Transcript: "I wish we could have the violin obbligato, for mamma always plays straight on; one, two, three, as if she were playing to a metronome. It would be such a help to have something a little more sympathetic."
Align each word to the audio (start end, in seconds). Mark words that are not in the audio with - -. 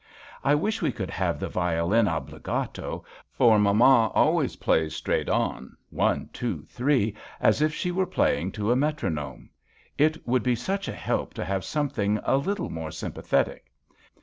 "I 0.43 0.55
wish 0.55 0.81
we 0.81 0.91
could 0.91 1.11
have 1.11 1.39
the 1.39 1.47
violin 1.47 2.07
obbligato, 2.07 3.05
for 3.31 3.59
mamma 3.59 4.07
always 4.15 4.55
plays 4.55 4.95
straight 4.95 5.29
on; 5.29 5.77
one, 5.91 6.31
two, 6.33 6.65
three, 6.69 7.13
as 7.39 7.61
if 7.61 7.71
she 7.71 7.91
were 7.91 8.07
playing 8.07 8.51
to 8.53 8.71
a 8.71 8.75
metronome. 8.75 9.51
It 9.99 10.25
would 10.27 10.41
be 10.41 10.55
such 10.55 10.87
a 10.87 10.91
help 10.93 11.35
to 11.35 11.45
have 11.45 11.63
something 11.63 12.19
a 12.23 12.37
little 12.37 12.71
more 12.71 12.89
sympathetic." 12.89 13.71